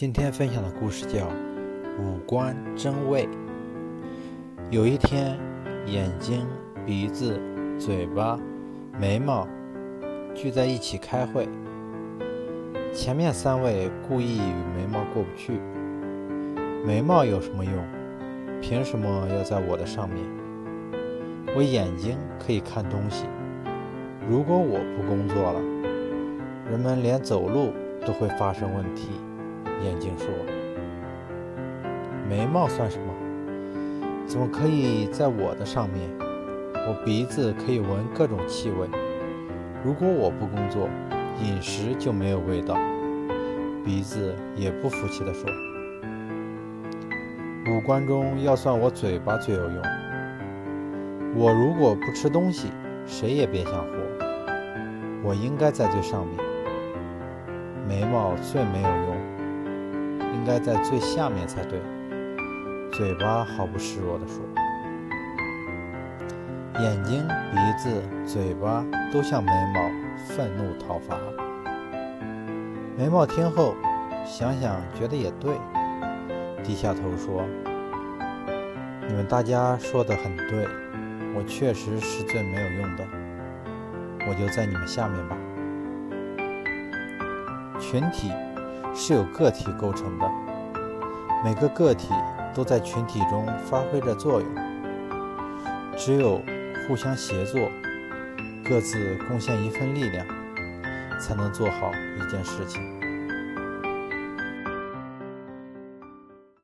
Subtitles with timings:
[0.00, 1.24] 今天分享的故事叫
[1.98, 3.26] 《五官真味》。
[4.70, 5.36] 有一天，
[5.86, 6.46] 眼睛、
[6.86, 7.40] 鼻子、
[7.80, 8.38] 嘴巴、
[8.96, 9.44] 眉毛
[10.36, 11.48] 聚在一起开会。
[12.94, 15.60] 前面三位故意与眉毛过不去。
[16.86, 17.74] 眉毛有什么用？
[18.60, 20.24] 凭什么要在我的上面？
[21.56, 23.26] 我眼睛可以看东西。
[24.30, 25.60] 如果我不工作了，
[26.70, 27.72] 人们连走路
[28.06, 29.08] 都会发生问题。
[29.82, 30.28] 眼睛说
[32.28, 33.14] ：“眉毛算什么？
[34.26, 36.08] 怎么可以在我的上面？
[36.74, 38.88] 我鼻子可以闻各种气味。
[39.84, 40.88] 如果我不工作，
[41.42, 42.76] 饮食就没有味道。”
[43.84, 45.48] 鼻子也不服气地说
[47.70, 49.82] ：“五官中要算我嘴巴最有用。
[51.34, 52.68] 我如果不吃东西，
[53.06, 53.92] 谁也别想活。
[55.22, 56.36] 我应该在最上面。
[57.88, 59.16] 眉毛最没有用。”
[60.48, 61.78] 应该在最下面才对。
[62.90, 64.42] 嘴巴毫不示弱地说
[66.80, 68.82] ：“眼睛、鼻子、嘴巴
[69.12, 71.18] 都向眉毛愤怒讨伐。”
[72.96, 73.74] 眉毛听后
[74.24, 75.54] 想想，觉得也对，
[76.64, 77.44] 低下头说
[79.06, 80.66] ：“你们大家说的很对，
[81.36, 83.06] 我确实是最没有用的，
[84.26, 85.36] 我就在你们下面吧。”
[87.78, 88.32] 群体。
[88.94, 90.30] 是由个体构成的，
[91.44, 92.08] 每个个体
[92.54, 94.48] 都在群体中发挥着作用。
[95.96, 96.40] 只有
[96.86, 97.60] 互相协作，
[98.64, 100.26] 各自贡献一份力量，
[101.20, 102.97] 才能做好一件事情。